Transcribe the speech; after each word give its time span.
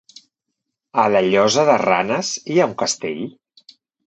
A 1.03 1.05
la 1.15 1.21
Llosa 1.25 1.67
de 1.67 1.75
Ranes 1.83 2.33
hi 2.55 2.59
ha 2.65 2.69
un 2.73 2.75
castell? 2.81 3.23